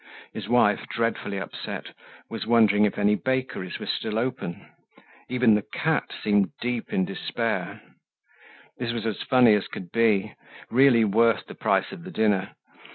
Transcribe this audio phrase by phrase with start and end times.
[0.33, 1.93] His wife, dreadfully upset,
[2.27, 4.65] was wondering if any bakeries were still open.
[5.29, 7.81] Even the cat seemed deep in despair.
[8.79, 10.33] This was as funny as could be,
[10.71, 12.55] really worth the price of the dinner.